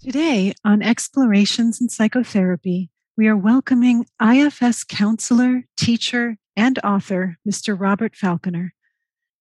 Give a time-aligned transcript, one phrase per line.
[0.00, 7.78] Today, on Explorations in Psychotherapy, we are welcoming IFS counselor, teacher, and author, Mr.
[7.78, 8.74] Robert Falconer.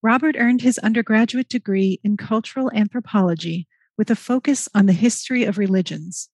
[0.02, 3.68] Robert earned his undergraduate degree in cultural anthropology
[4.00, 6.30] with a focus on the history of religions.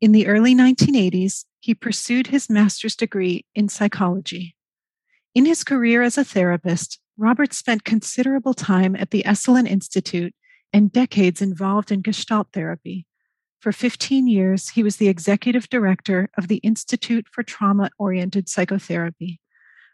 [0.00, 4.56] In the early 1980s, he pursued his master's degree in psychology.
[5.32, 10.34] In his career as a therapist, Robert spent considerable time at the Esalen Institute
[10.72, 13.06] and decades involved in Gestalt therapy
[13.64, 19.40] for 15 years, he was the executive director of the Institute for Trauma Oriented Psychotherapy.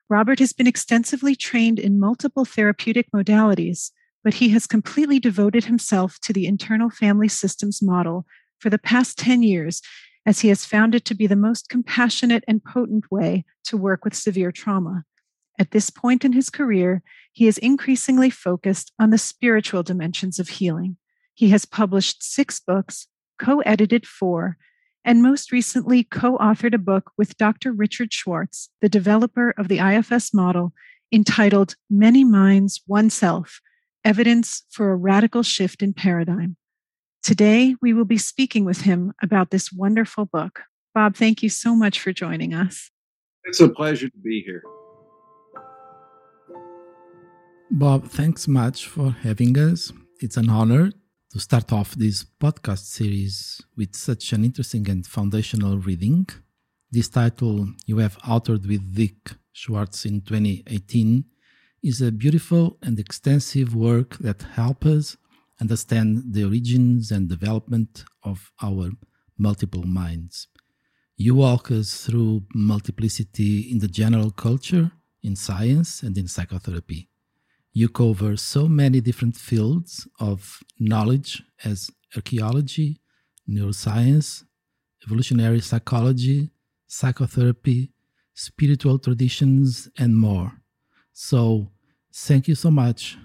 [0.09, 3.93] Robert has been extensively trained in multiple therapeutic modalities,
[4.25, 8.27] but he has completely devoted himself to the internal family systems model
[8.59, 9.83] for the past 10 years,
[10.27, 14.05] as he has found it to be the most compassionate and potent way to work
[14.05, 15.05] with severe trauma.
[15.61, 20.49] At this point in his career, he is increasingly focused on the spiritual dimensions of
[20.49, 20.97] healing.
[21.35, 23.07] He has published six books,
[23.41, 24.57] co edited four,
[25.05, 27.73] and most recently co authored a book with Dr.
[27.73, 30.73] Richard Schwartz, the developer of the IFS model,
[31.11, 33.61] entitled Many Minds, One Self
[34.05, 36.57] Evidence for a Radical Shift in Paradigm.
[37.23, 40.61] Today, we will be speaking with him about this wonderful book.
[40.95, 42.91] Bob, thank you so much for joining us.
[43.45, 44.63] It's a pleasure to be here.
[47.71, 49.93] Bob, thanks much for having us.
[50.21, 50.93] It's an honor
[51.33, 56.27] to start off this podcast series with such an interesting and foundational reading.
[56.91, 61.25] This title you have authored with Dick Schwartz in 2018
[61.85, 65.17] is a beautiful and extensive work that helps us
[65.61, 68.91] understand the origins and development of our
[69.39, 70.49] multiple minds.
[71.17, 74.91] You walk us through multiplicity in the general culture,
[75.23, 77.10] in science, and in psychotherapy
[77.73, 83.01] you cover so many different fields of knowledge as archaeology,
[83.49, 84.45] neuroscience,
[85.07, 86.51] evolutionary psychology,
[86.87, 87.93] psychotherapy,
[88.35, 90.53] spiritual traditions, and more.
[91.13, 91.71] So,
[92.13, 93.17] thank you so much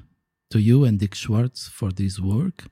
[0.51, 2.65] to you and Dick Schwartz for this work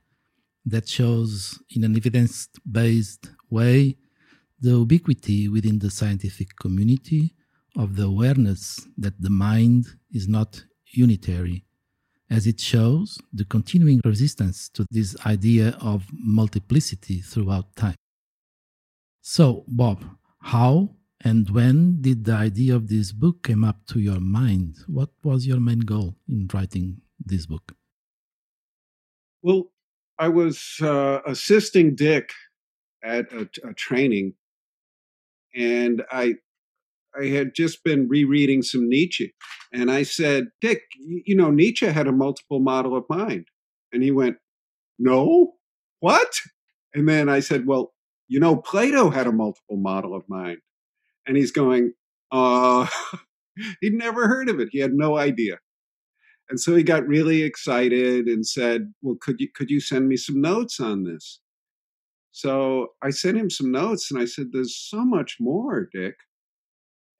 [0.66, 3.96] that shows, in an evidence based way,
[4.60, 7.34] the ubiquity within the scientific community
[7.76, 11.63] of the awareness that the mind is not unitary,
[12.34, 17.94] as it shows the continuing resistance to this idea of multiplicity throughout time.
[19.22, 20.04] So, Bob,
[20.42, 24.78] how and when did the idea of this book come up to your mind?
[24.88, 27.72] What was your main goal in writing this book?
[29.40, 29.70] Well,
[30.18, 32.30] I was uh, assisting Dick
[33.04, 34.34] at a, a training,
[35.54, 36.34] and I
[37.20, 39.34] I had just been rereading some Nietzsche.
[39.72, 43.46] And I said, Dick, you know, Nietzsche had a multiple model of mind.
[43.92, 44.36] And he went,
[44.98, 45.52] No,
[46.00, 46.40] what?
[46.94, 47.92] And then I said, Well,
[48.28, 50.58] you know, Plato had a multiple model of mind.
[51.26, 51.92] And he's going,
[52.32, 52.86] uh,
[53.80, 54.68] he'd never heard of it.
[54.72, 55.58] He had no idea.
[56.50, 60.16] And so he got really excited and said, Well, could you could you send me
[60.16, 61.40] some notes on this?
[62.32, 66.16] So I sent him some notes and I said, There's so much more, Dick.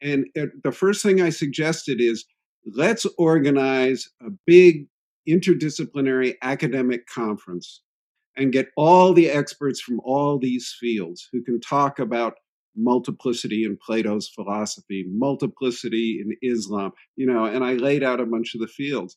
[0.04, 2.26] And it, the first thing I suggested is
[2.76, 4.86] let's organize a big
[5.28, 7.82] interdisciplinary academic conference
[8.36, 12.34] and get all the experts from all these fields who can talk about
[12.76, 18.54] multiplicity in Plato's philosophy, multiplicity in Islam, you know, and I laid out a bunch
[18.54, 19.16] of the fields.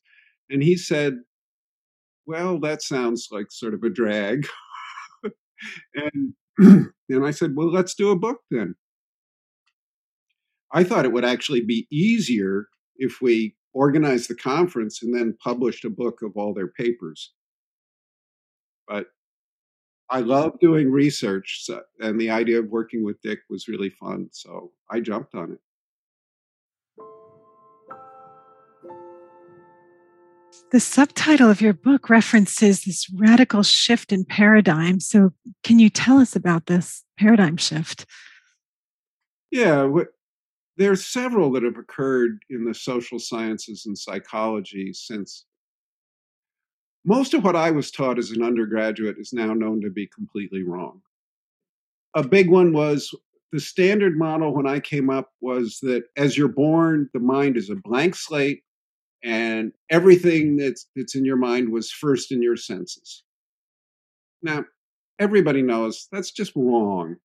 [0.50, 1.16] And he said,
[2.26, 4.48] Well, that sounds like sort of a drag.
[5.96, 6.34] and
[7.10, 8.76] and I said, Well, let's do a book then.
[10.74, 12.68] I thought it would actually be easier
[12.98, 17.34] if we organized the conference and then published a book of all their papers.
[18.88, 19.08] But
[20.10, 24.30] I love doing research, so, and the idea of working with Dick was really fun.
[24.32, 25.60] So I jumped on it.
[30.72, 35.00] The subtitle of your book references this radical shift in paradigm.
[35.00, 35.32] So,
[35.64, 38.06] can you tell us about this paradigm shift?
[39.50, 39.90] Yeah,
[40.78, 45.46] there are several that have occurred in the social sciences and psychology since
[47.04, 50.64] most of what I was taught as an undergraduate is now known to be completely
[50.64, 51.02] wrong.
[52.16, 53.14] A big one was
[53.52, 57.70] the standard model when I came up was that as you're born, the mind is
[57.70, 58.64] a blank slate
[59.24, 63.24] and everything that's, that's in your mind was first in your senses.
[64.44, 64.66] Now,
[65.18, 67.16] everybody knows that's just wrong.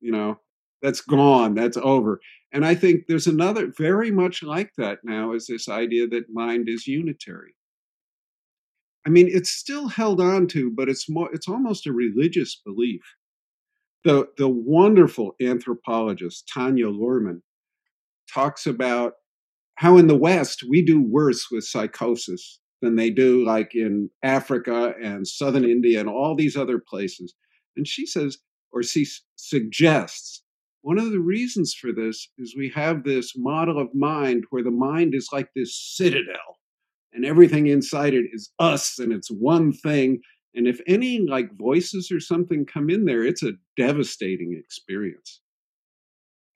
[0.00, 0.40] You know,
[0.82, 2.20] that's gone, that's over.
[2.52, 6.68] And I think there's another very much like that now is this idea that mind
[6.68, 7.54] is unitary.
[9.06, 13.02] I mean, it's still held on to, but it's more it's almost a religious belief.
[14.04, 17.42] The, the wonderful anthropologist Tanya Luhrmann
[18.32, 19.14] talks about
[19.74, 24.94] how in the West we do worse with psychosis than they do like in Africa
[25.02, 27.34] and southern India and all these other places.
[27.76, 28.38] And she says,
[28.72, 29.06] or she
[29.36, 30.42] suggests,
[30.82, 34.70] one of the reasons for this is we have this model of mind where the
[34.70, 36.58] mind is like this citadel
[37.12, 40.20] and everything inside it is us and it's one thing.
[40.54, 45.40] And if any like voices or something come in there, it's a devastating experience.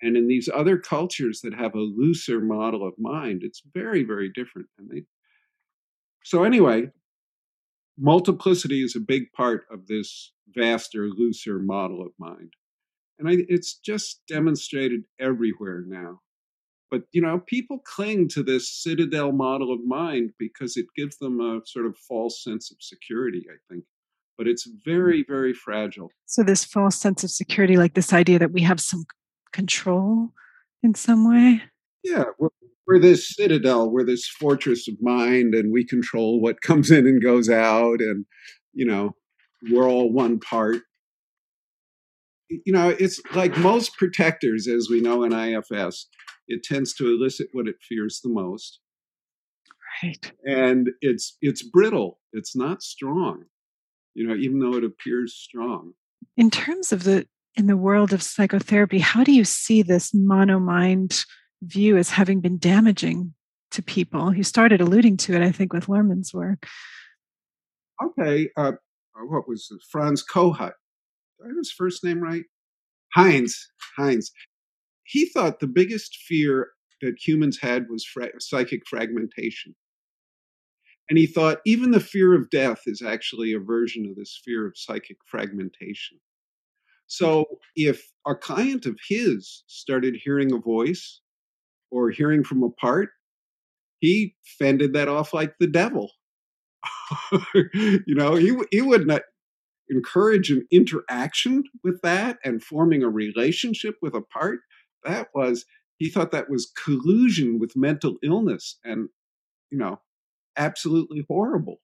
[0.00, 4.31] And in these other cultures that have a looser model of mind, it's very, very
[4.35, 4.69] different.
[4.79, 5.03] And they
[6.25, 6.88] so, anyway,
[7.99, 12.55] multiplicity is a big part of this vaster, looser model of mind.
[13.19, 16.20] And I, it's just demonstrated everywhere now.
[16.90, 21.40] But, you know, people cling to this citadel model of mind because it gives them
[21.40, 23.84] a sort of false sense of security, I think.
[24.37, 24.76] But it's hmm.
[24.84, 26.11] very, very fragile.
[26.26, 29.05] So, this false sense of security, like this idea that we have some
[29.52, 30.31] control
[30.82, 31.62] in some way?
[32.02, 32.50] Yeah, we're,
[32.87, 37.22] we're this citadel, we're this fortress of mind, and we control what comes in and
[37.22, 38.26] goes out, and
[38.75, 39.16] you know,
[39.70, 40.82] we're all one part.
[42.49, 46.06] You know, it's like most protectors, as we know in IFS,
[46.46, 48.81] it tends to elicit what it fears the most.
[50.02, 50.32] Right.
[50.44, 52.19] And it's it's brittle.
[52.32, 53.44] It's not strong.
[54.14, 55.93] You know, even though it appears strong.
[56.37, 57.26] In terms of the
[57.56, 61.25] in the world of psychotherapy, how do you see this mono mind
[61.62, 63.35] view as having been damaging
[63.75, 64.35] to people.
[64.35, 66.67] You started alluding to it, I think, with Luhrmann's work.
[68.02, 68.49] Okay.
[68.56, 68.73] Uh,
[69.17, 69.82] uh what was it?
[69.90, 70.73] Franz Kohut?
[71.44, 72.44] I his first name right?
[73.14, 73.69] Heinz.
[73.96, 74.32] Heinz.
[75.05, 76.70] He thought the biggest fear
[77.02, 79.75] that humans had was fra- psychic fragmentation.
[81.11, 84.67] And he thought even the fear of death is actually a version of this fear
[84.67, 86.19] of psychic fragmentation.
[87.06, 87.44] So
[87.76, 91.20] if a client of his started hearing a voice
[91.90, 93.11] or hearing from a part,
[94.00, 96.11] he fended that off like the devil.
[97.55, 99.23] you know, he he would not
[99.89, 104.61] encourage an interaction with that and forming a relationship with a part.
[105.05, 105.65] That was
[105.99, 109.09] he thought that was collusion with mental illness and
[109.71, 110.01] you know,
[110.57, 111.81] absolutely horrible.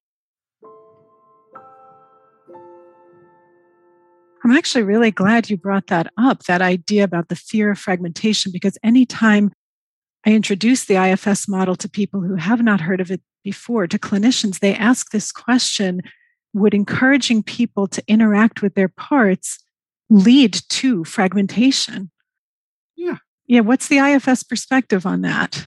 [4.43, 8.53] I'm actually really glad you brought that up, that idea about the fear of fragmentation,
[8.53, 9.51] because anytime
[10.25, 13.99] I introduce the IFS model to people who have not heard of it before, to
[13.99, 14.59] clinicians.
[14.59, 16.03] They ask this question
[16.53, 19.59] Would encouraging people to interact with their parts
[20.09, 22.11] lead to fragmentation?
[22.97, 23.19] Yeah.
[23.47, 23.61] Yeah.
[23.61, 25.65] What's the IFS perspective on that?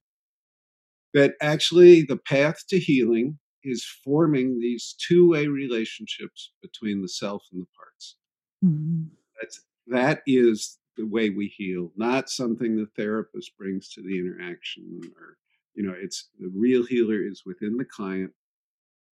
[1.14, 7.44] That actually the path to healing is forming these two way relationships between the self
[7.52, 8.16] and the parts.
[8.64, 9.04] Mm-hmm.
[9.40, 15.02] That's, that is the way we heal, not something the therapist brings to the interaction
[15.18, 15.38] or
[15.76, 18.32] you know, it's the real healer is within the client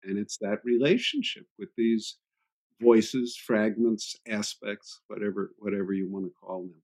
[0.03, 2.17] and it's that relationship with these
[2.81, 6.81] voices, fragments, aspects, whatever whatever you want to call them.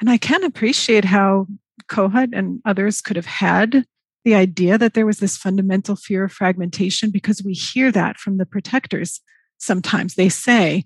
[0.00, 1.46] And I can appreciate how
[1.88, 3.84] Kohut and others could have had
[4.24, 8.36] the idea that there was this fundamental fear of fragmentation because we hear that from
[8.36, 9.20] the protectors
[9.58, 10.14] sometimes.
[10.14, 10.84] They say,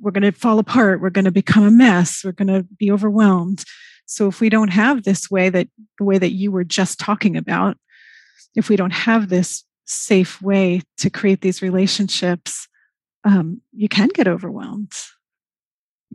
[0.00, 2.90] we're going to fall apart we're going to become a mess we're going to be
[2.90, 3.64] overwhelmed
[4.06, 7.36] so if we don't have this way that the way that you were just talking
[7.36, 7.76] about
[8.54, 12.68] if we don't have this safe way to create these relationships
[13.24, 14.92] um, you can get overwhelmed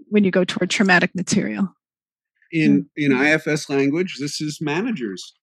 [0.09, 1.73] when you go toward traumatic material
[2.51, 5.33] in in ifs language this is managers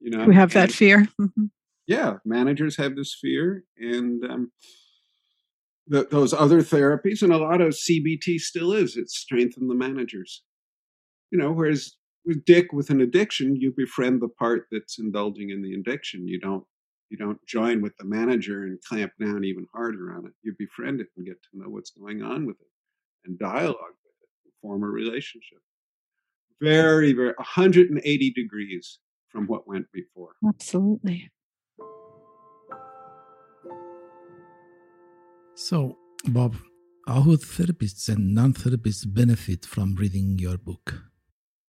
[0.00, 1.44] you know we have that fear mm-hmm.
[1.86, 4.50] yeah managers have this fear and um,
[5.86, 8.96] the, those other therapies, and a lot of CBT still is.
[8.96, 10.42] It's strengthen the managers.
[11.30, 15.62] You know, whereas with Dick with an addiction, you befriend the part that's indulging in
[15.62, 16.28] the addiction.
[16.28, 16.64] You don't
[17.12, 20.32] you don't join with the manager and clamp down even harder on it.
[20.42, 22.72] You befriend it and get to know what's going on with it
[23.26, 25.58] and dialogue with it and form a relationship.
[26.62, 30.30] Very, very 180 degrees from what went before.
[30.48, 31.30] Absolutely.
[35.54, 36.56] So, Bob,
[37.06, 41.02] how would therapists and non-therapists benefit from reading your book?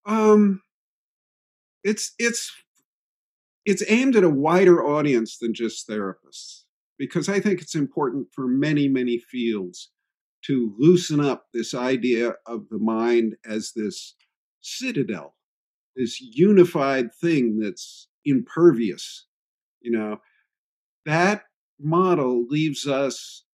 [0.06, 0.62] Um,
[1.84, 2.50] it's it's
[3.66, 6.64] it's aimed at a wider audience than just therapists
[6.98, 9.90] because I think it's important for many many fields
[10.46, 14.16] to loosen up this idea of the mind as this
[14.62, 15.36] citadel,
[15.96, 19.26] this unified thing that's impervious.
[19.82, 20.22] You know,
[21.06, 21.44] that
[21.80, 23.46] model leaves us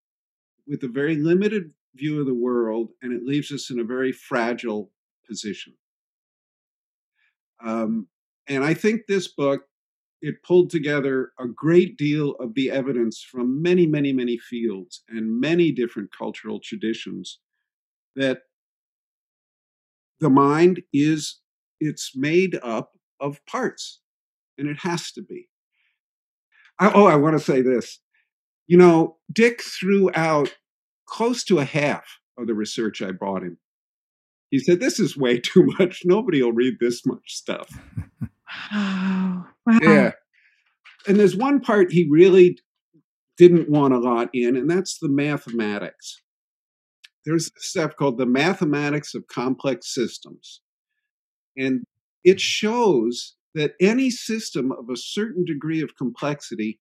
[0.67, 4.11] with a very limited view of the world, and it leaves us in a very
[4.11, 4.91] fragile
[5.27, 5.73] position.
[7.63, 8.07] Um,
[8.47, 9.63] and I think this book
[10.21, 15.39] it pulled together a great deal of the evidence from many, many, many fields and
[15.39, 17.39] many different cultural traditions
[18.15, 18.41] that
[20.19, 21.39] the mind is
[21.79, 24.01] it's made up of parts
[24.57, 25.47] and it has to be.
[26.79, 27.99] I, oh i want to say this.
[28.67, 30.53] You know dick threw out
[31.05, 33.57] close to a half of the research i brought him.
[34.49, 36.01] He said this is way too much.
[36.03, 37.69] Nobody will read this much stuff
[39.65, 39.77] Wow.
[39.83, 40.11] yeah
[41.07, 42.57] and there's one part he really
[43.37, 46.21] didn't want a lot in and that's the mathematics
[47.25, 50.61] there's stuff called the mathematics of complex systems.
[51.57, 51.83] And
[52.23, 56.79] it shows that any system of a certain degree of complexity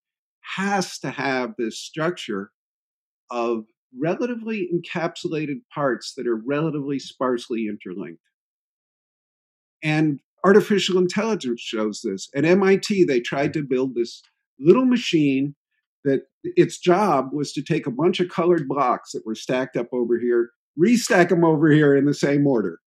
[0.57, 2.51] has to have this structure
[3.31, 3.65] of
[3.99, 8.23] relatively encapsulated parts that are relatively sparsely interlinked.
[9.83, 12.29] And artificial intelligence shows this.
[12.35, 14.23] At MIT, they tried to build this
[14.59, 15.55] little machine
[16.05, 19.89] that its job was to take a bunch of colored blocks that were stacked up
[19.93, 22.81] over here, restack them over here in the same order.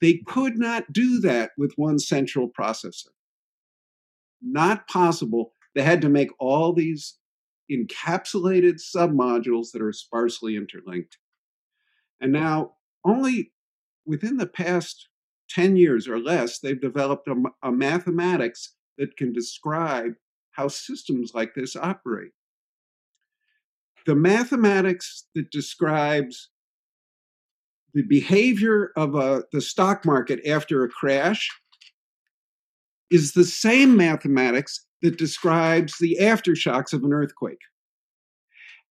[0.00, 3.08] They could not do that with one central processor.
[4.42, 5.52] Not possible.
[5.74, 7.16] They had to make all these
[7.70, 11.16] encapsulated submodules that are sparsely interlinked.
[12.20, 12.72] And now,
[13.04, 13.52] only
[14.06, 15.08] within the past
[15.50, 20.12] 10 years or less, they've developed a, a mathematics that can describe
[20.52, 22.32] how systems like this operate.
[24.06, 26.50] The mathematics that describes
[27.94, 31.48] the behavior of a, the stock market after a crash
[33.10, 37.60] is the same mathematics that describes the aftershocks of an earthquake.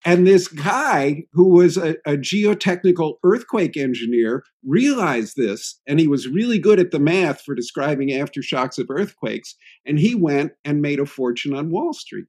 [0.04, 6.28] And this guy, who was a, a, geotechnical earthquake engineer, realized this, and he was
[6.28, 9.56] really good at the math for describing aftershocks of earthquakes.
[9.86, 12.26] And he went and made a fortune on Wall Street.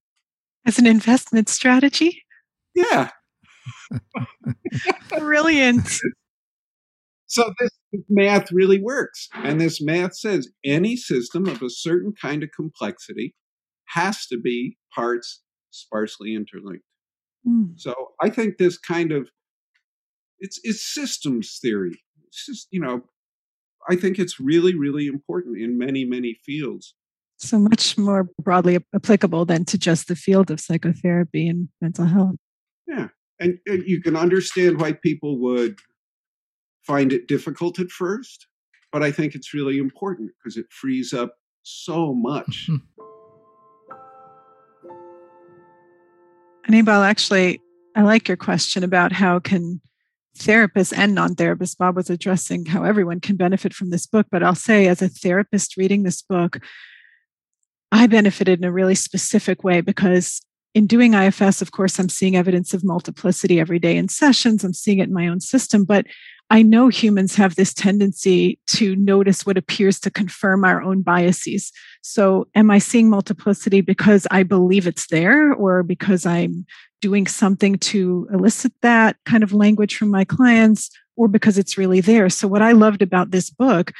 [0.65, 2.24] As an investment strategy?
[2.74, 3.10] Yeah.
[5.20, 6.00] Brilliant.
[7.27, 7.72] So this
[8.08, 9.27] math really works.
[9.34, 13.36] And this math says any system of a certain kind of complexity
[13.89, 15.41] has to be parts
[15.72, 16.86] sparsely interlinked.
[17.47, 17.79] Mm.
[17.79, 19.29] So I think this kind of
[20.39, 22.01] it's it's systems theory.
[22.27, 23.01] It's just, you know,
[23.89, 26.95] I think it's really, really important in many, many fields.
[27.37, 32.35] So much more broadly applicable than to just the field of psychotherapy and mental health.
[32.87, 33.09] Yeah.
[33.39, 35.79] And, and you can understand why people would
[36.87, 38.47] find it difficult at first,
[38.91, 42.69] but I think it's really important because it frees up so much.
[46.67, 47.62] Anibal, actually,
[47.95, 49.81] I like your question about how can
[50.38, 54.53] therapists and non-therapists bob was addressing how everyone can benefit from this book but i'll
[54.53, 56.60] say as a therapist reading this book
[57.91, 60.41] i benefited in a really specific way because
[60.75, 64.74] in doing ifs of course i'm seeing evidence of multiplicity every day in sessions i'm
[64.74, 66.05] seeing it in my own system but
[66.51, 71.72] I know humans have this tendency to notice what appears to confirm our own biases.
[72.03, 76.65] So, am I seeing multiplicity because I believe it's there or because I'm
[77.01, 82.00] doing something to elicit that kind of language from my clients or because it's really
[82.00, 82.29] there?
[82.29, 83.91] So, what I loved about this book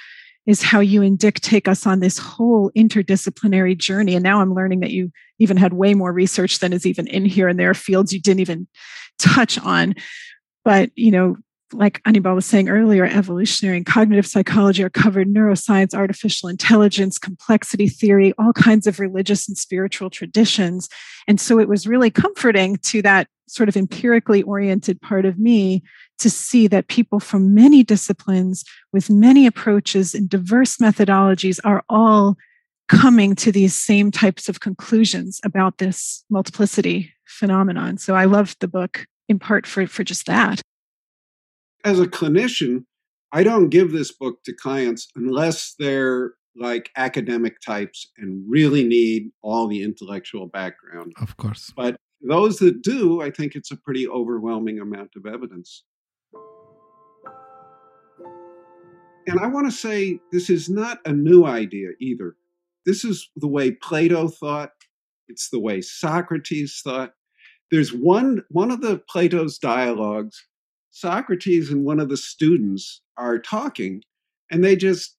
[0.45, 4.15] is how you and Dick take us on this whole interdisciplinary journey.
[4.15, 7.25] And now I'm learning that you even had way more research than is even in
[7.25, 8.67] here, and there are fields you didn't even
[9.17, 9.95] touch on.
[10.63, 11.37] But, you know,
[11.74, 17.88] like Anibal was saying earlier, evolutionary and cognitive psychology are covered, neuroscience, artificial intelligence, complexity
[17.88, 20.88] theory, all kinds of religious and spiritual traditions.
[21.27, 25.84] And so it was really comforting to that sort of empirically oriented part of me
[26.19, 32.38] to see that people from many disciplines with many approaches and diverse methodologies are all
[32.88, 37.98] coming to these same types of conclusions about this multiplicity phenomenon.
[37.98, 40.62] So I loved the book in part for, for just that
[41.86, 42.86] as a clinician,
[43.32, 49.30] I don't give this book to clients unless they're like academic types and really need
[49.42, 51.13] all the intellectual background.
[51.22, 51.72] Of course.
[51.75, 55.84] But those that do, I think it's a pretty overwhelming amount of evidence.
[59.27, 62.36] And I want to say this is not a new idea either.
[62.86, 64.72] This is the way Plato thought,
[65.27, 67.13] it's the way Socrates thought.
[67.72, 70.46] There's one one of the Plato's dialogues
[70.95, 74.01] Socrates and one of the students are talking,
[74.49, 75.17] and they just,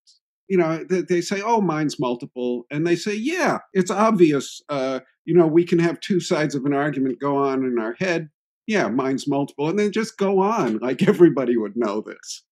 [0.48, 4.62] you know, they, they say, "Oh, mine's multiple," and they say, "Yeah, it's obvious.
[4.68, 7.94] Uh, you know, we can have two sides of an argument go on in our
[7.98, 8.30] head,
[8.66, 12.42] yeah, mind's multiple, and then just go on like everybody would know this.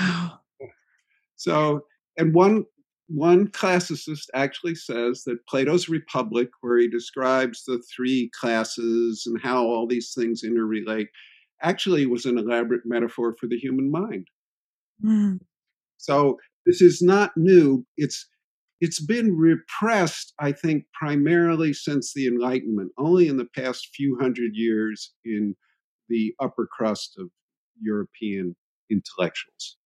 [0.00, 0.40] Wow.
[1.36, 1.86] So,
[2.18, 2.64] and one
[3.08, 9.64] one classicist actually says that Plato's Republic, where he describes the three classes and how
[9.64, 11.06] all these things interrelate,
[11.62, 14.26] actually was an elaborate metaphor for the human mind.
[15.04, 15.40] Mm.
[15.96, 17.86] So this is not new.
[17.96, 18.26] It's
[18.80, 24.50] it's been repressed, I think, primarily since the Enlightenment, only in the past few hundred
[24.52, 25.54] years in
[26.10, 27.30] the upper crust of
[27.80, 28.54] European
[28.90, 29.78] intellectuals.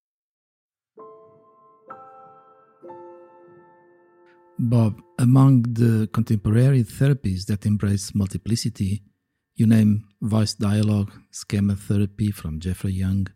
[4.58, 9.02] Bob, among the contemporary therapies that embrace multiplicity,
[9.60, 13.26] you name voice dialogue, schema therapy from Jeffrey Young,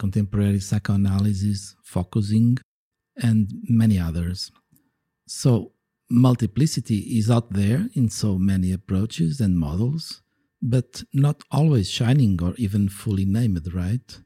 [0.00, 2.58] contemporary psychoanalysis, focusing,
[3.22, 4.50] and many others.
[5.28, 5.70] So,
[6.10, 10.22] multiplicity is out there in so many approaches and models,
[10.60, 14.18] but not always shining or even fully named, right?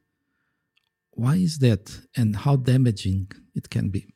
[1.10, 1.84] Why is that,
[2.16, 4.14] and how damaging it can be?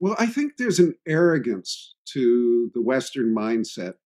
[0.00, 3.96] Well, I think there's an arrogance to the Western mindset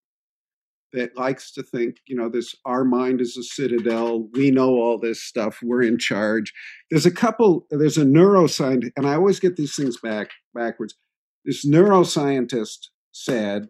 [0.93, 4.29] that likes to think, you know, this our mind is a citadel.
[4.33, 5.59] We know all this stuff.
[5.63, 6.53] We're in charge.
[6.89, 7.65] There's a couple.
[7.71, 10.95] There's a neuroscientist, and I always get these things back backwards.
[11.45, 13.69] This neuroscientist said,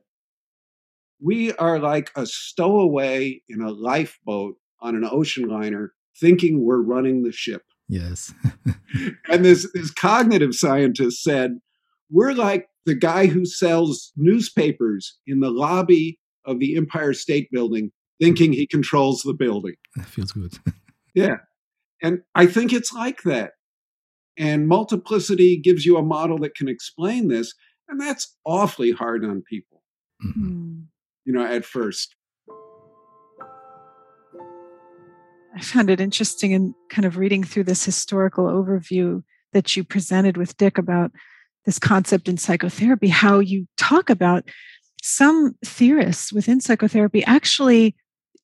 [1.22, 7.24] "We are like a stowaway in a lifeboat on an ocean liner, thinking we're running
[7.24, 8.34] the ship." Yes.
[9.30, 11.60] and this this cognitive scientist said,
[12.12, 17.92] "We're like." The guy who sells newspapers in the lobby of the Empire State Building
[18.22, 19.76] thinking he controls the building.
[19.96, 20.54] That feels good.
[21.14, 21.38] yeah.
[22.02, 23.52] And I think it's like that.
[24.38, 27.54] And multiplicity gives you a model that can explain this.
[27.88, 29.84] And that's awfully hard on people,
[30.26, 30.86] Mm.
[31.26, 32.16] you know, at first.
[35.56, 40.36] I found it interesting in kind of reading through this historical overview that you presented
[40.38, 41.12] with Dick about
[41.66, 44.44] this concept in psychotherapy, how you talk about
[45.04, 47.94] some theorists within psychotherapy actually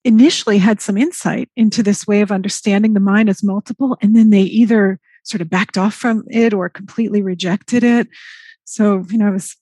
[0.04, 4.30] initially had some insight into this way of understanding the mind as multiple, and then
[4.30, 8.08] they either sort of backed off from it or completely rejected it.
[8.66, 9.56] So, you know, I was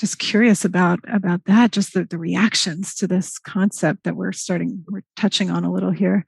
[0.00, 4.84] just curious about about that, just the, the reactions to this concept that we're starting,
[4.88, 6.26] we're touching on a little here.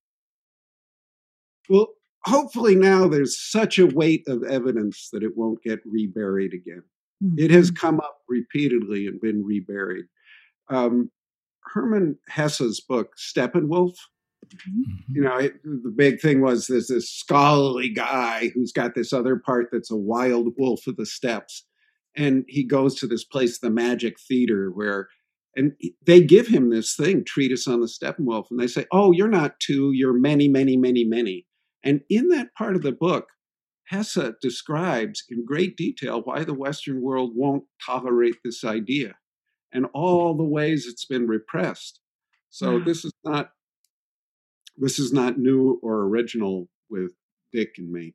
[1.69, 1.89] Well,
[2.25, 6.83] hopefully now there's such a weight of evidence that it won't get reburied again.
[7.37, 10.07] It has come up repeatedly and been reburied.
[10.69, 11.11] Um,
[11.73, 13.95] Hermann Hesse's book, Steppenwolf,
[14.47, 15.15] Mm-hmm.
[15.15, 19.37] you know, it, the big thing was there's this scholarly guy who's got this other
[19.37, 21.65] part that's a wild wolf of the steppes.
[22.17, 25.09] And he goes to this place, the Magic Theater, where,
[25.55, 25.73] and
[26.05, 28.47] they give him this thing, Treatise on the Steppenwolf.
[28.51, 31.47] And they say, oh, you're not two, you're many, many, many, many.
[31.85, 33.29] And in that part of the book,
[33.91, 39.17] Hesse describes in great detail why the Western world won't tolerate this idea
[39.73, 42.01] and all the ways it's been repressed.
[42.51, 42.85] So Wow.
[42.85, 43.51] this is not
[44.77, 47.13] this is not new or original with
[47.53, 48.15] Dick and me.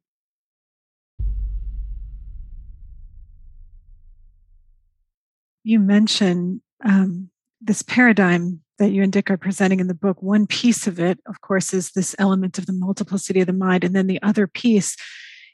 [5.66, 10.22] you mentioned um, this paradigm that you and Dick are presenting in the book.
[10.22, 13.84] One piece of it, of course, is this element of the multiplicity of the mind.
[13.84, 14.96] And then the other piece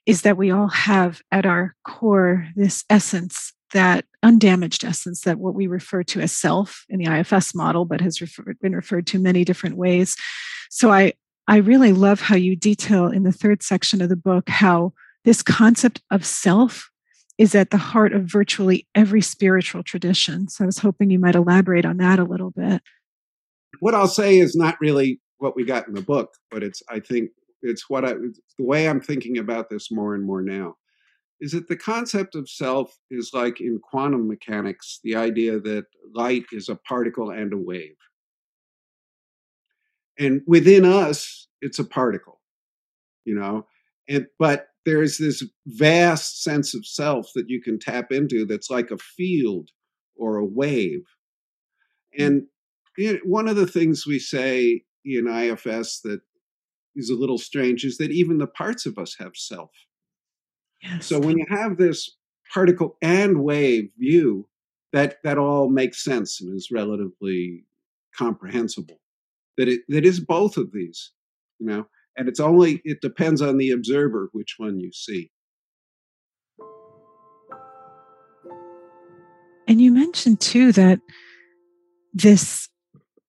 [0.05, 5.53] is that we all have at our core this essence, that undamaged essence, that what
[5.53, 9.19] we refer to as self in the IFS model, but has refer- been referred to
[9.19, 10.15] many different ways.
[10.69, 11.13] So I,
[11.47, 15.43] I really love how you detail in the third section of the book how this
[15.43, 16.89] concept of self
[17.37, 20.47] is at the heart of virtually every spiritual tradition.
[20.47, 22.81] So I was hoping you might elaborate on that a little bit.
[23.79, 26.99] What I'll say is not really what we got in the book, but it's I
[26.99, 27.31] think
[27.61, 30.75] it's what I the way I'm thinking about this more and more now
[31.41, 36.45] is that the concept of self is like in quantum mechanics, the idea that light
[36.51, 37.95] is a particle and a wave.
[40.19, 42.39] And within us, it's a particle,
[43.25, 43.65] you know,
[44.07, 48.91] and but there's this vast sense of self that you can tap into that's like
[48.91, 49.69] a field
[50.15, 51.03] or a wave.
[52.17, 52.25] Mm.
[52.25, 52.43] And
[52.97, 56.21] you know, one of the things we say in IFS that
[56.95, 59.71] is a little strange is that even the parts of us have self.
[60.81, 61.05] Yes.
[61.05, 62.17] So when you have this
[62.53, 64.47] particle and wave view,
[64.93, 67.65] that that all makes sense and is relatively
[68.17, 68.99] comprehensible.
[69.57, 71.11] That it that is both of these,
[71.59, 75.31] you know, and it's only it depends on the observer which one you see.
[79.67, 80.99] And you mentioned too that
[82.13, 82.67] this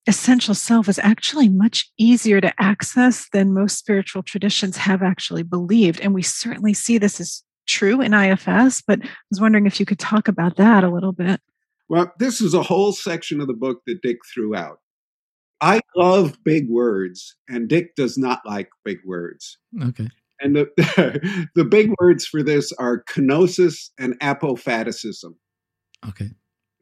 [0.07, 6.01] essential self is actually much easier to access than most spiritual traditions have actually believed.
[6.01, 9.87] And we certainly see this as true in IFS, but I was wondering if you
[9.87, 11.41] could talk about that a little bit.
[11.89, 14.79] Well, this is a whole section of the book that Dick threw out.
[15.61, 19.59] I love big words, and Dick does not like big words.
[19.81, 20.09] Okay.
[20.41, 25.37] And the, the big words for this are kenosis and apophaticism.
[26.09, 26.31] Okay.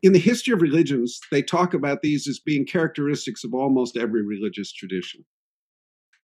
[0.03, 4.25] In the history of religions, they talk about these as being characteristics of almost every
[4.25, 5.25] religious tradition.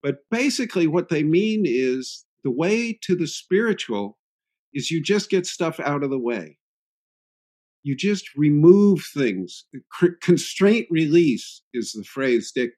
[0.03, 4.19] But basically, what they mean is the way to the spiritual
[4.73, 6.59] is you just get stuff out of the way.
[7.83, 9.65] You just remove things.
[10.23, 12.73] Constraint release is the phrase Dick,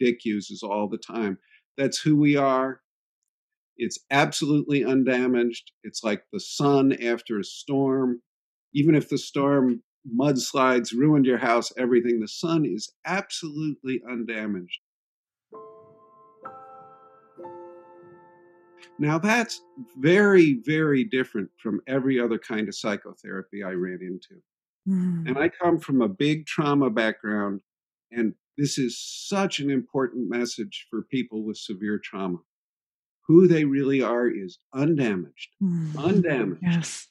[0.00, 1.38] Dick uses all the time.
[1.76, 2.80] That's who we are.
[3.76, 5.70] It's absolutely undamaged.
[5.84, 8.22] It's like the sun after a storm.
[8.74, 14.80] Even if the storm mudslides ruined your house, everything, the sun is absolutely undamaged.
[18.98, 19.60] Now, that's
[19.96, 24.42] very, very different from every other kind of psychotherapy I ran into.
[24.88, 25.28] Mm.
[25.28, 27.60] And I come from a big trauma background,
[28.10, 32.38] and this is such an important message for people with severe trauma.
[33.28, 35.96] Who they really are is undamaged, mm.
[35.96, 36.62] undamaged.
[36.62, 37.06] Yes.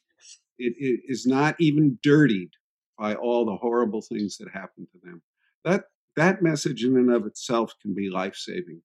[0.58, 2.50] It, it is not even dirtied
[2.98, 5.22] by all the horrible things that happen to them.
[5.66, 8.82] That that message in and of itself can be life saving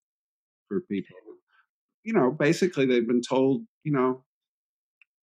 [0.68, 1.16] for people
[2.04, 4.24] you know, basically they've been told, you know,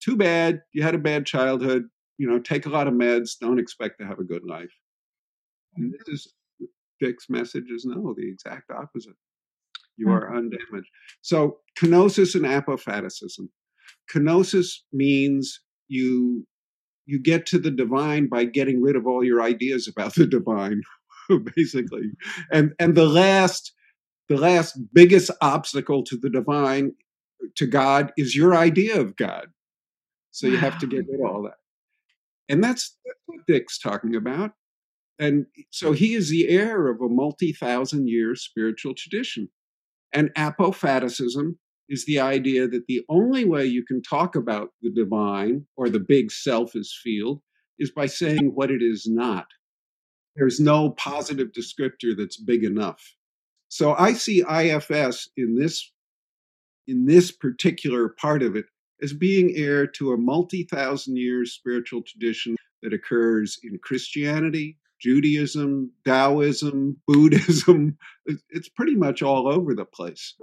[0.02, 1.84] too bad, you had a bad childhood,
[2.18, 4.72] you know, take a lot of meds, don't expect to have a good life.
[5.76, 6.34] And this is
[7.00, 9.14] Dick's message is no, the exact opposite.
[9.96, 10.12] You mm.
[10.12, 10.90] are undamaged.
[11.22, 13.50] So kenosis and apophaticism.
[14.12, 16.46] Kenosis means you
[17.10, 20.82] you get to the divine by getting rid of all your ideas about the divine,
[21.56, 22.12] basically.
[22.52, 23.72] And and the last
[24.28, 26.92] the last biggest obstacle to the divine,
[27.56, 29.48] to God, is your idea of God.
[30.30, 31.56] So you have to get rid of all that.
[32.48, 34.52] And that's, that's what Dick's talking about.
[35.18, 39.48] And so he is the heir of a multi thousand year spiritual tradition.
[40.12, 41.58] And apophaticism
[41.90, 45.98] is the idea that the only way you can talk about the divine or the
[45.98, 47.42] big self as field
[47.78, 49.46] is by saying what it is not.
[50.36, 53.16] There's no positive descriptor that's big enough.
[53.68, 55.92] So I see IFS in this
[56.86, 58.66] in this particular part of it
[59.02, 66.96] as being heir to a multi-thousand year spiritual tradition that occurs in Christianity, Judaism, Taoism,
[67.06, 67.96] Buddhism.
[68.26, 70.34] It's pretty much all over the place.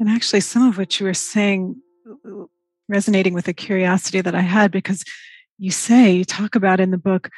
[0.00, 1.76] And actually, some of what you were saying
[2.88, 5.04] resonating with a curiosity that I had because
[5.58, 7.28] you say, you talk about in the book,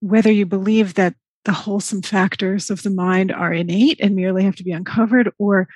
[0.00, 4.56] whether you believe that the wholesome factors of the mind are innate and merely have
[4.56, 5.68] to be uncovered or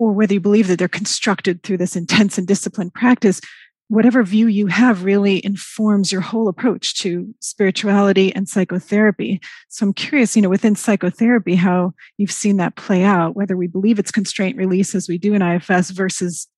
[0.00, 3.40] or whether you believe that they're constructed through this intense and disciplined practice
[3.88, 9.92] whatever view you have really informs your whole approach to spirituality and psychotherapy so i'm
[9.92, 14.10] curious you know within psychotherapy how you've seen that play out whether we believe it's
[14.10, 16.48] constraint release as we do in ifs versus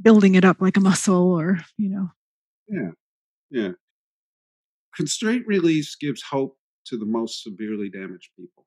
[0.00, 2.08] building it up like a muscle or you know
[2.68, 2.90] yeah
[3.50, 3.70] yeah
[4.96, 8.66] constraint release gives hope to the most severely damaged people.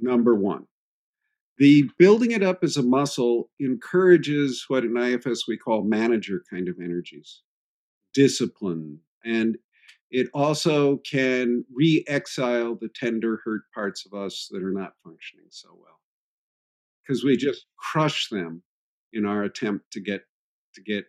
[0.00, 0.66] Number one.
[1.58, 6.68] The building it up as a muscle encourages what in IFS we call manager kind
[6.68, 7.42] of energies,
[8.14, 9.58] discipline, and
[10.10, 15.48] it also can re exile the tender, hurt parts of us that are not functioning
[15.50, 16.00] so well.
[17.02, 18.62] Because we just crush them
[19.12, 20.22] in our attempt to get
[20.74, 21.06] to get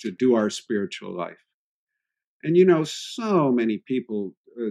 [0.00, 1.44] to do our spiritual life.
[2.42, 4.70] And you know, so many people uh,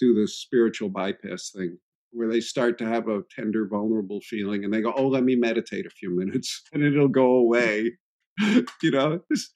[0.00, 1.78] do this spiritual bypass thing
[2.14, 5.36] where they start to have a tender, vulnerable feeling and they go, Oh, let me
[5.36, 7.92] meditate a few minutes and it'll go away.
[8.82, 9.52] you know, this,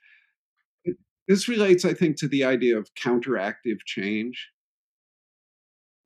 [1.27, 4.49] this relates, I think, to the idea of counteractive change.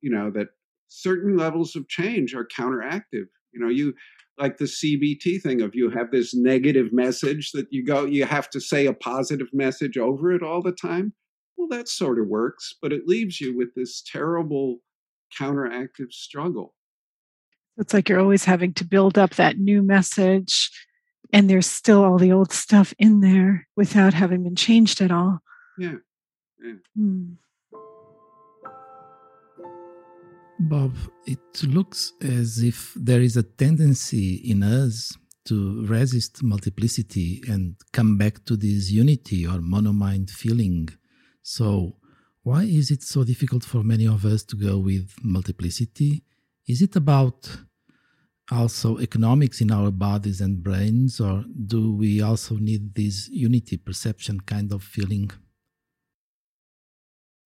[0.01, 0.47] You know, that
[0.87, 3.27] certain levels of change are counteractive.
[3.53, 3.93] You know, you
[4.37, 8.49] like the CBT thing of you have this negative message that you go, you have
[8.49, 11.13] to say a positive message over it all the time
[11.57, 14.79] well, that sort of works, but it leaves you with this terrible
[15.39, 16.73] counteractive struggle.
[17.77, 20.69] It's like you're always having to build up that new message,
[21.31, 25.39] and there's still all the old stuff in there without having been changed at all.
[25.77, 25.95] Yeah.
[26.63, 26.73] yeah.
[26.95, 27.33] Hmm.
[30.59, 37.75] Bob, it looks as if there is a tendency in us to resist multiplicity and
[37.91, 40.87] come back to this unity or monomind feeling
[41.43, 41.97] so,
[42.43, 46.23] Why is it so difficult for many of us to go with multiplicity?
[46.67, 47.49] Is it about
[48.51, 54.41] also economics in our bodies and brains, or do we also need this unity perception
[54.41, 55.31] kind of feeling?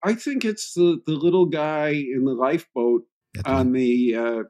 [0.03, 3.03] I think it's the, the little guy in the lifeboat
[3.45, 4.43] on the uh,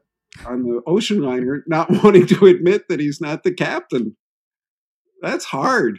[0.46, 4.16] on the ocean liner not wanting to admit that he's not the captain.
[5.20, 5.98] That's hard,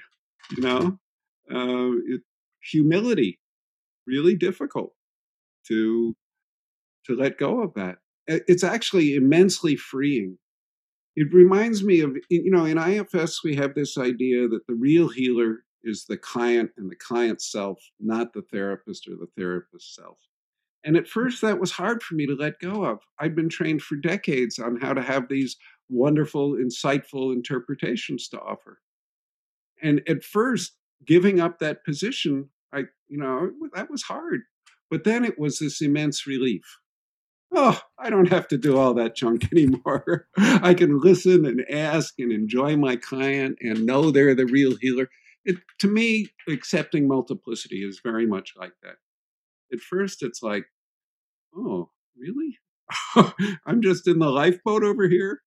[0.58, 0.98] you know.
[1.54, 2.22] Uh, it,
[2.62, 3.40] humility
[4.10, 4.94] really difficult
[5.68, 6.16] to
[7.06, 7.98] to let go of that.
[8.28, 10.38] It's actually immensely freeing.
[11.16, 15.10] It reminds me of you know in IFS we have this idea that the real
[15.10, 20.18] healer is the client and the client self, not the therapist or the therapist self.
[20.84, 21.10] And at hmm.
[21.10, 23.00] first, that was hard for me to let go of.
[23.20, 25.58] I'd been trained for decades on how to have these
[25.90, 28.80] wonderful, insightful interpretations to offer.
[29.82, 30.74] And at first,
[31.06, 34.42] giving up that position I, you know, that was hard.
[34.90, 36.64] But then it was this immense relief.
[37.52, 40.28] Oh, I don't have to do all that junk anymore.
[40.38, 45.10] I can listen and ask and enjoy my client and know they're the real healer.
[45.46, 48.96] It, to me, accepting multiplicity is very much like that.
[49.72, 50.66] At first, it's like,
[51.56, 52.60] oh, really?
[53.66, 55.42] I'm just in the lifeboat over here.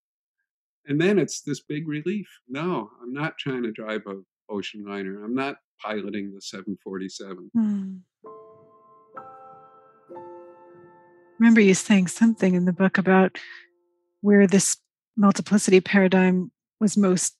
[0.86, 2.26] And then it's this big relief.
[2.48, 5.24] No, I'm not trying to drive a ocean liner.
[5.24, 7.50] I'm not piloting the 747.
[7.56, 8.00] Mm.
[11.38, 13.36] Remember you saying something in the book about
[14.20, 14.76] where this
[15.16, 16.50] multiplicity paradigm
[16.80, 17.36] was most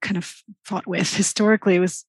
[0.00, 2.04] kind of fought with historically it was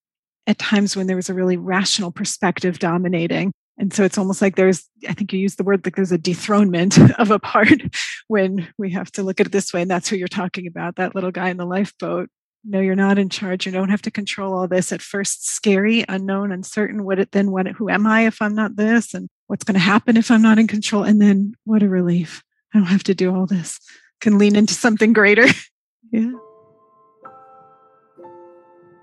[0.47, 4.55] at times when there was a really rational perspective dominating and so it's almost like
[4.55, 7.81] there's i think you used the word like there's a dethronement of a part
[8.27, 10.97] when we have to look at it this way and that's who you're talking about
[10.97, 12.29] that little guy in the lifeboat
[12.65, 13.65] no you're not in charge.
[13.65, 14.91] You don't have to control all this.
[14.91, 17.05] At first scary unknown uncertain.
[17.05, 19.13] What it then what who am i if i'm not this?
[19.13, 21.03] And what's going to happen if i'm not in control?
[21.03, 22.43] And then what a relief.
[22.73, 23.79] I don't have to do all this.
[24.21, 25.45] Can lean into something greater.
[26.11, 26.33] Yeah.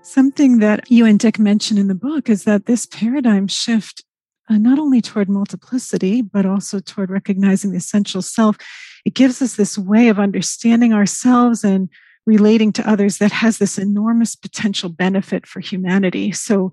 [0.01, 4.03] Something that you and dick mention in the book is that this paradigm shift
[4.49, 8.57] uh, not only toward multiplicity but also toward recognizing the essential self
[9.05, 11.89] it gives us this way of understanding ourselves and
[12.25, 16.31] relating to others that has this enormous potential benefit for humanity.
[16.31, 16.71] So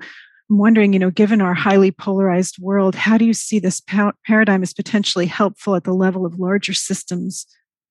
[0.48, 4.12] I'm wondering, you know, given our highly polarized world, how do you see this pa-
[4.26, 7.46] paradigm as potentially helpful at the level of larger systems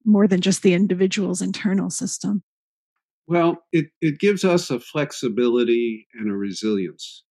[0.06, 2.44] more than just the individual's internal system?
[3.28, 7.24] Well, it, it gives us a flexibility and a resilience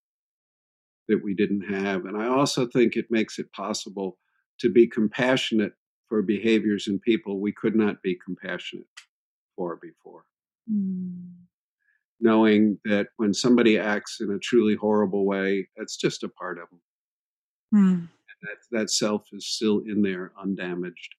[1.08, 2.04] that we didn't have.
[2.04, 4.18] And I also think it makes it possible
[4.60, 5.72] to be compassionate
[6.08, 8.86] for behaviors in people we could not be compassionate
[9.58, 10.24] for before.
[10.72, 11.32] Mm.
[12.20, 16.68] Knowing that when somebody acts in a truly horrible way, that's just a part of
[16.70, 16.80] them.
[17.74, 18.08] Mm.
[18.42, 21.14] that, that self is still in there undamaged.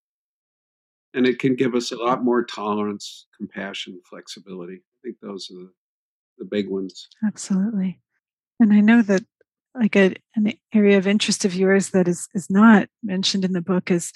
[1.13, 4.75] And it can give us a lot more tolerance, compassion, flexibility.
[4.75, 5.71] I think those are the,
[6.39, 7.08] the big ones.
[7.25, 7.99] Absolutely.
[8.60, 9.23] And I know that
[9.75, 13.62] like a, an area of interest of yours that is, is not mentioned in the
[13.62, 14.12] book is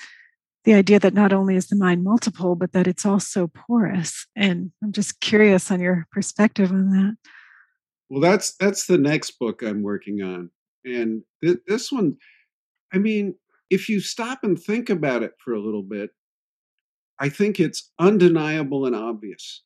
[0.64, 4.26] the idea that not only is the mind multiple, but that it's also porous.
[4.36, 7.18] And I'm just curious on your perspective on that.
[8.10, 10.52] Well, that's that's the next book I'm working on,
[10.86, 12.18] and th- this one,
[12.94, 13.36] I mean,
[13.70, 16.12] if you stop and think about it for a little bit,
[17.20, 19.64] I think it's undeniable and obvious.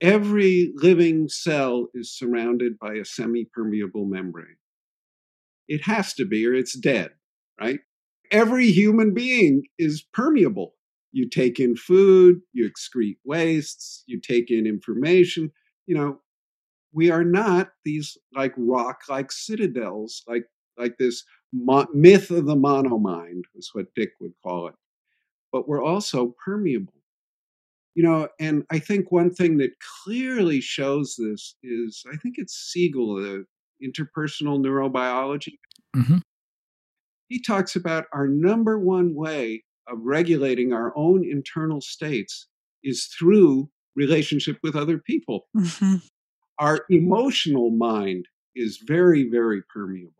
[0.00, 4.56] Every living cell is surrounded by a semi-permeable membrane.
[5.68, 7.12] It has to be, or it's dead,
[7.58, 7.80] right?
[8.30, 10.74] Every human being is permeable.
[11.12, 15.52] You take in food, you excrete wastes, you take in information.
[15.86, 16.20] You know,
[16.92, 20.44] we are not these like rock like citadels, like
[20.76, 24.74] like this mo- myth of the monomind is what Dick would call it.
[25.52, 26.92] But we're also permeable.
[27.94, 29.70] You know, and I think one thing that
[30.02, 33.44] clearly shows this is I think it's Siegel, the
[33.80, 35.58] interpersonal neurobiology.
[35.94, 36.18] Mm-hmm
[37.28, 42.48] he talks about our number one way of regulating our own internal states
[42.82, 45.46] is through relationship with other people.
[45.56, 45.96] Mm-hmm.
[46.58, 50.12] Our emotional mind is very, very permeable.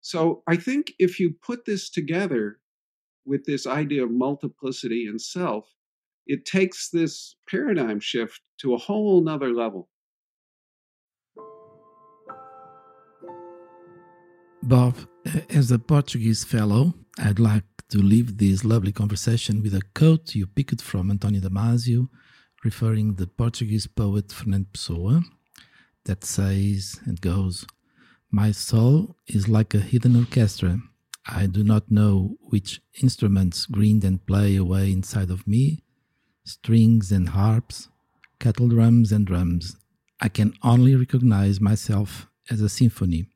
[0.00, 2.58] So I think if you put this together
[3.26, 5.68] with this idea of multiplicity and self,
[6.26, 9.89] it takes this paradigm shift to a whole nother level.
[14.62, 14.94] Bob,
[15.26, 20.34] uh, as a Portuguese fellow, I'd like to leave this lovely conversation with a quote
[20.34, 22.08] you picked from António Damasio,
[22.62, 25.22] referring the Portuguese poet Fernando Pessoa,
[26.04, 27.66] that says and goes,
[28.30, 30.78] My soul is like a hidden orchestra.
[31.26, 35.82] I do not know which instruments grind and play away inside of me
[36.44, 37.88] strings and harps,
[38.38, 39.76] kettle drums and drums.
[40.20, 43.26] I can only recognize myself as a symphony.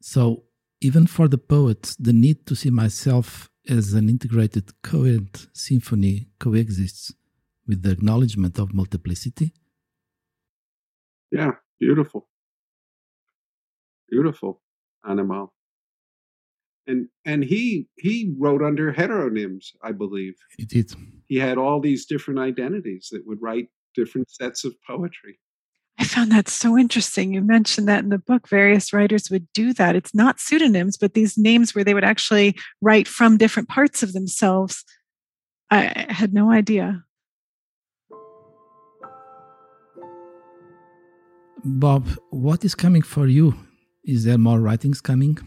[0.00, 0.44] So,
[0.80, 7.12] even for the poet, the need to see myself as an integrated coed symphony coexists
[7.66, 9.52] with the acknowledgement of multiplicity.
[11.30, 12.28] Yeah, beautiful.
[14.08, 14.62] Beautiful
[15.06, 15.52] animal.
[16.86, 20.34] And and he he wrote under heteronyms, I believe.
[20.56, 20.92] He did.
[21.26, 25.38] He had all these different identities that would write different sets of poetry.
[26.00, 27.34] I found that so interesting.
[27.34, 29.96] You mentioned that in the book, various writers would do that.
[29.96, 34.12] It's not pseudonyms, but these names where they would actually write from different parts of
[34.12, 34.84] themselves.
[35.70, 37.02] I had no idea.
[41.64, 43.54] Bob, what is coming for you?
[44.04, 45.38] Is there more writings coming?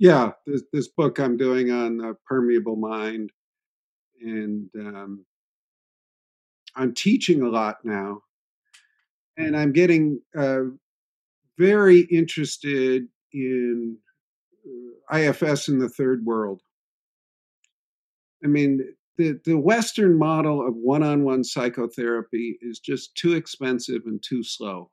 [0.00, 3.30] Yeah, this, this book I'm doing on the permeable mind,
[4.20, 5.24] and um,
[6.74, 8.22] I'm teaching a lot now
[9.36, 10.62] and I'm getting uh,
[11.58, 13.96] very interested in
[15.12, 16.60] uh, IFS in the third world.
[18.44, 18.80] I mean,
[19.18, 24.42] the, the Western model of one on one psychotherapy is just too expensive and too
[24.42, 24.90] slow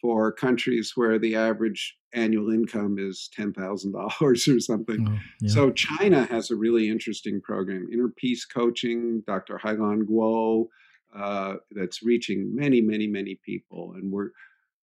[0.00, 5.08] for countries where the average annual income is $10,000 or something.
[5.08, 5.50] Oh, yeah.
[5.52, 9.60] So China has a really interesting program, Inner Peace Coaching, Dr.
[9.62, 10.66] Hailan Guo,
[11.16, 13.92] uh, that's reaching many, many, many people.
[13.94, 14.30] And we're,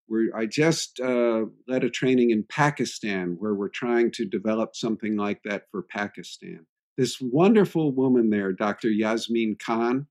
[0.07, 5.15] we're I just uh, led a training in Pakistan where we're trying to develop something
[5.15, 6.65] like that for Pakistan.
[6.97, 8.89] This wonderful woman there, Dr.
[8.89, 10.07] Yasmin Khan,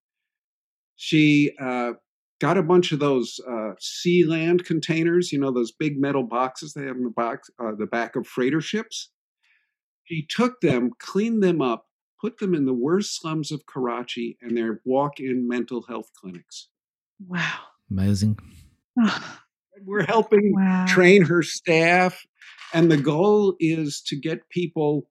[0.96, 1.92] she uh,
[2.40, 6.84] got a bunch of those uh, Sealand containers, you know, those big metal boxes they
[6.84, 9.10] have in the box, uh, the back of freighter ships.
[10.04, 11.86] She took them, cleaned them up,
[12.22, 16.68] put them in the worst slums of Karachi and their walk in mental health clinics.
[17.26, 17.58] Wow.
[17.90, 18.38] Amazing.
[19.84, 20.86] We're helping wow.
[20.86, 22.24] train her staff.
[22.72, 25.08] And the goal is to get people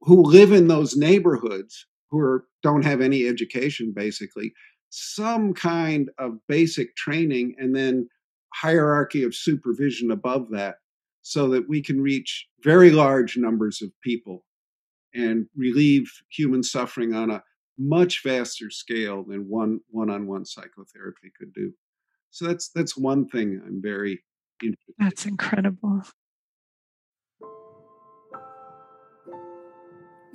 [0.00, 4.52] who live in those neighborhoods who are, don't have any education, basically,
[4.90, 8.08] some kind of basic training and then
[8.52, 10.76] hierarchy of supervision above that
[11.22, 14.44] so that we can reach very large numbers of people
[15.14, 17.42] and relieve human suffering on a
[17.78, 21.72] much faster scale than one one-on-one psychotherapy could do.
[22.30, 24.22] So that's that's one thing I'm very
[24.62, 24.94] interested.
[24.98, 26.02] That's incredible.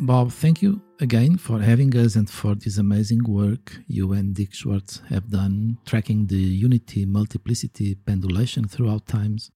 [0.01, 4.53] Bob, thank you again for having us and for this amazing work you and Dick
[4.53, 9.51] Schwartz have done tracking the unity multiplicity pendulation throughout times.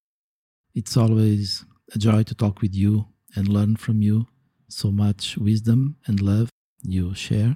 [0.76, 1.64] It's always
[1.96, 3.06] a joy to talk with you
[3.38, 4.28] and learn from you
[4.68, 6.50] so much wisdom and love
[6.82, 7.56] you share.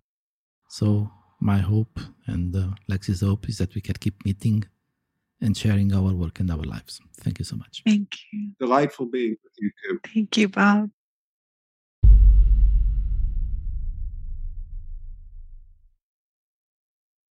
[0.70, 4.64] So, my hope and uh, Lexi's hope is that we can keep meeting
[5.42, 7.00] and sharing our work and our lives.
[7.18, 7.84] Thank you so much.
[7.86, 8.52] Thank you.
[8.60, 10.00] Delightful being with you too.
[10.14, 10.90] Thank you, Bob.